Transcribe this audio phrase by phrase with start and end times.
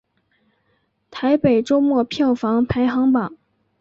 [1.11, 3.37] 台北周末票房排行榜